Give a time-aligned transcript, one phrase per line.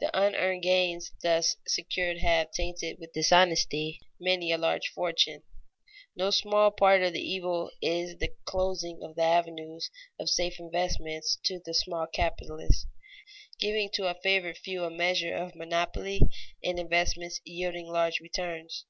[0.00, 5.42] The unearned gains thus secured have tainted with dishonesty many a large fortune.
[6.16, 11.26] No small part of the evil is the closing of the avenues of safe investment
[11.44, 12.86] to the small capitalists,
[13.60, 16.22] giving to a favored few a measure of monopoly
[16.62, 18.86] in investments yielding large returns.